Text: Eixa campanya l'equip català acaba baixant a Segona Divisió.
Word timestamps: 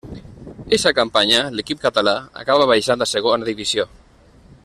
Eixa 0.77 0.93
campanya 0.99 1.41
l'equip 1.57 1.83
català 1.83 2.15
acaba 2.45 2.69
baixant 2.73 3.07
a 3.07 3.11
Segona 3.13 3.51
Divisió. 3.51 3.87